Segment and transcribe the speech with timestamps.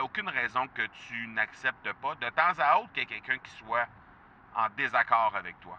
[0.00, 3.38] a aucune raison que tu n'acceptes pas de temps à autre qu'il y ait quelqu'un
[3.38, 3.86] qui soit
[4.56, 5.78] en désaccord avec toi.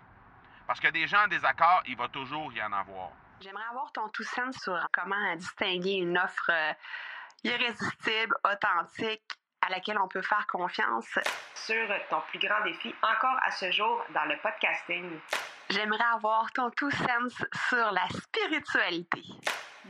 [0.67, 3.09] Parce que des gens en désaccord, il va toujours y en avoir.
[3.41, 6.73] J'aimerais avoir ton tout sens sur comment distinguer une offre euh,
[7.43, 9.23] irrésistible, authentique,
[9.61, 11.19] à laquelle on peut faire confiance.
[11.55, 15.19] Sur ton plus grand défi encore à ce jour dans le podcasting.
[15.69, 19.23] J'aimerais avoir ton tout sens sur la spiritualité.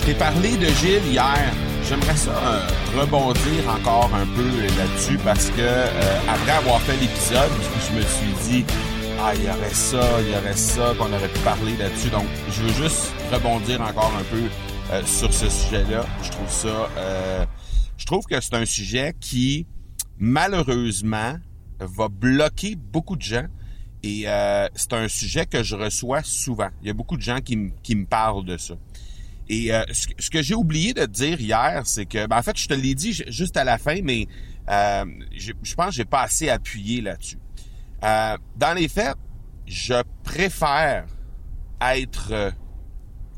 [0.00, 1.52] Je t'ai parlé de Gilles hier.
[1.86, 2.66] J'aimerais ça euh,
[2.98, 7.50] rebondir encore un peu là-dessus parce que euh, après avoir fait l'épisode,
[7.86, 8.64] je me suis dit
[9.20, 12.08] ah il y aurait ça, il y aurait ça qu'on aurait pu parler là-dessus.
[12.08, 14.42] Donc je veux juste rebondir encore un peu
[14.92, 16.06] euh, sur ce sujet-là.
[16.22, 16.88] Je trouve ça,
[17.98, 19.66] je trouve que c'est un sujet qui
[20.18, 21.34] malheureusement
[21.78, 23.46] va bloquer beaucoup de gens.
[24.02, 24.24] Et
[24.74, 26.70] c'est un sujet que je reçois souvent.
[26.80, 28.74] Il y a beaucoup de gens qui, qui me parlent de ça.
[29.52, 32.56] Et euh, ce, que j'ai oublié de te dire hier, c'est que, ben, en fait,
[32.56, 34.28] je te l'ai dit juste à la fin, mais
[34.68, 35.04] euh,
[35.36, 37.36] je, pense que j'ai pas assez appuyé là-dessus.
[38.04, 39.16] Euh, dans les faits,
[39.66, 41.04] je préfère
[41.80, 42.52] être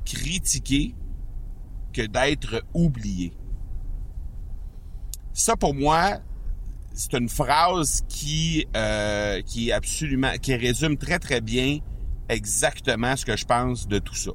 [0.05, 0.95] critiqué
[1.95, 3.33] que d'être oublié.
[5.33, 6.19] Ça, pour moi,
[6.93, 8.67] c'est une phrase qui
[9.47, 11.79] qui est absolument qui résume très très bien
[12.29, 14.33] exactement ce que je pense de tout ça.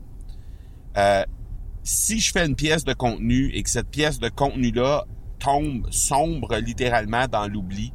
[1.87, 5.05] Si je fais une pièce de contenu et que cette pièce de contenu-là
[5.39, 7.93] tombe sombre littéralement dans l'oubli,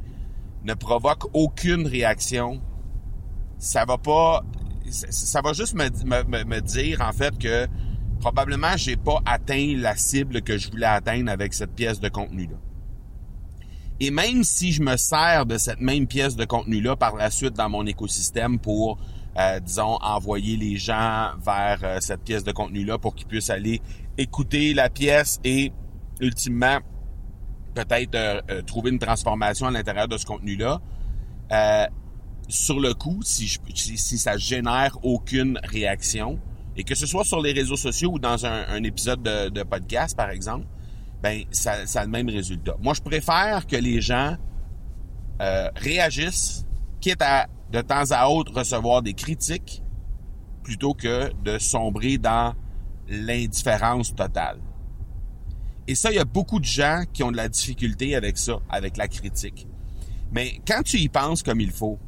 [0.63, 2.59] ne provoque aucune réaction,
[3.59, 4.43] ça va pas,
[4.89, 5.89] ça, va juste me,
[6.43, 7.67] me, dire en fait que
[8.19, 12.57] probablement j'ai pas atteint la cible que je voulais atteindre avec cette pièce de contenu-là.
[13.99, 17.53] Et même si je me sers de cette même pièce de contenu-là par la suite
[17.53, 18.97] dans mon écosystème pour
[19.35, 23.81] euh, disons, envoyer les gens vers euh, cette pièce de contenu-là pour qu'ils puissent aller
[24.15, 25.71] écouter la pièce et,
[26.19, 26.77] ultimement,
[27.73, 30.79] peut-être euh, trouver une transformation à l'intérieur de ce contenu-là.
[32.47, 36.39] sur le coup, si, je, si, ça génère aucune réaction,
[36.75, 40.15] et que ce soit sur les réseaux sociaux ou dans un, épisode de, de, podcast,
[40.15, 40.67] par exemple,
[41.23, 42.75] ben ça, ça a le même résultat.
[42.81, 44.37] Moi, je préfère que les gens
[45.39, 46.65] réagissent,
[47.01, 49.81] quitte à de temps à autre recevoir des critiques
[50.63, 52.53] plutôt que de sombrer dans
[53.09, 54.59] l'indifférence totale.
[55.87, 58.59] Et ça, il y a beaucoup de gens qui ont de la difficulté avec ça,
[58.69, 59.67] avec la critique.
[60.31, 61.99] Mais quand tu y penses comme il faut,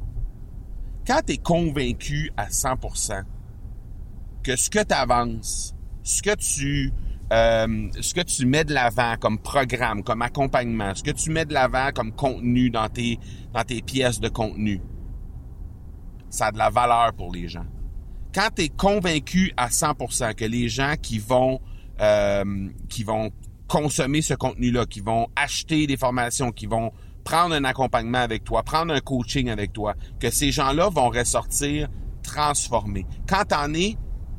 [1.06, 3.24] quand tu es convaincu à 100%
[4.42, 6.92] que ce que tu avances, ce que tu
[7.32, 11.52] euh, que tu mets de l'avant comme programme, comme accompagnement, ce que tu mets de
[11.52, 13.18] l'avant comme contenu dans tes
[13.84, 14.80] pièces de contenu,
[16.30, 17.66] ça a de la valeur pour les gens.
[18.34, 21.60] Quand tu es convaincu à 100% que les gens qui vont
[22.00, 23.30] euh, qui vont
[23.68, 26.92] consommer ce contenu-là, qui vont acheter des formations, qui vont
[27.24, 31.88] prendre un accompagnement avec toi, prendre un coaching avec toi, que ces gens-là vont ressortir
[32.22, 33.06] transformés.
[33.28, 33.96] Quand tu en es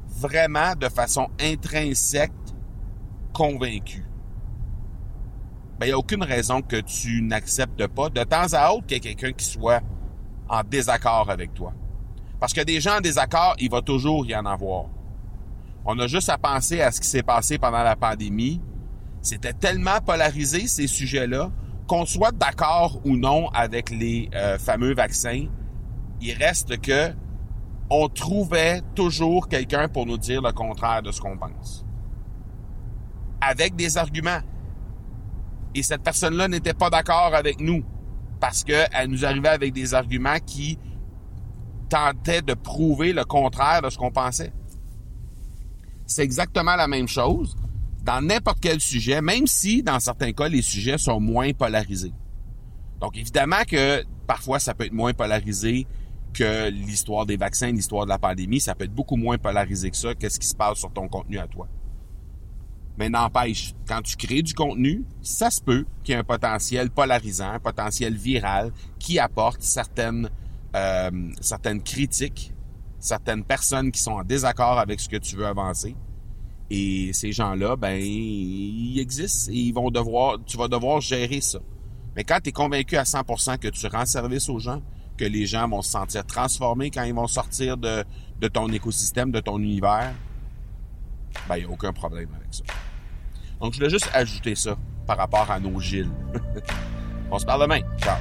[0.08, 2.32] vraiment de façon intrinsèque
[3.34, 4.06] convaincu,
[5.80, 8.96] ben, il n'y a aucune raison que tu n'acceptes pas de temps à autre qu'il
[8.96, 9.82] y ait quelqu'un qui soit
[10.50, 11.74] en désaccord avec toi.
[12.40, 14.86] Parce que des gens en désaccord, il va toujours y en avoir.
[15.86, 18.62] On a juste à penser à ce qui s'est passé pendant la pandémie.
[19.22, 21.52] C'était tellement polarisé, ces sujets-là,
[21.88, 25.46] qu'on soit d'accord ou non avec les euh, fameux vaccins,
[26.22, 27.14] il reste que
[27.90, 31.86] on trouvait toujours quelqu'un pour nous dire le contraire de ce qu'on pense.
[33.40, 34.42] Avec des arguments.
[35.74, 37.84] Et cette personne-là n'était pas d'accord avec nous
[38.40, 40.78] parce qu'elle nous arrivait avec des arguments qui
[41.90, 44.52] tentaient de prouver le contraire de ce qu'on pensait.
[46.06, 47.56] C'est exactement la même chose
[48.04, 52.14] dans n'importe quel sujet, même si dans certains cas les sujets sont moins polarisés.
[53.02, 55.88] Donc évidemment que parfois ça peut être moins polarisé
[56.34, 59.98] que l'histoire des vaccins, l'histoire de la pandémie, ça peut être beaucoup moins polarisé que
[59.98, 61.68] ça, qu'est-ce qui se passe sur ton contenu à toi.
[62.98, 66.90] Mais n'empêche, quand tu crées du contenu, ça se peut qu'il y ait un potentiel
[66.90, 70.30] polarisant, un potentiel viral qui apporte certaines,
[70.76, 72.54] euh, certaines critiques,
[73.00, 75.96] certaines personnes qui sont en désaccord avec ce que tu veux avancer.
[76.70, 81.60] Et ces gens-là, ben, ils existent et ils vont devoir, tu vas devoir gérer ça.
[82.16, 84.82] Mais quand tu es convaincu à 100% que tu rends service aux gens,
[85.18, 88.04] que les gens vont se sentir transformés quand ils vont sortir de,
[88.40, 90.14] de ton écosystème, de ton univers,
[91.48, 92.64] ben, il n'y a aucun problème avec ça.
[93.60, 96.12] Donc, je voulais juste ajouter ça par rapport à nos Gilles.
[97.32, 97.80] On se parle demain.
[98.00, 98.18] Ciao.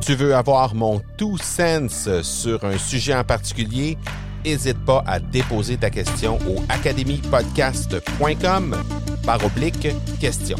[0.00, 3.96] Tu veux avoir mon tout sens sur un sujet en particulier?
[4.44, 8.76] N'hésite pas à déposer ta question au academypodcast.com
[9.24, 9.88] par oblique
[10.20, 10.56] question.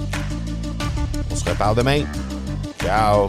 [1.31, 2.03] On se reparle demain.
[2.83, 3.29] Ciao!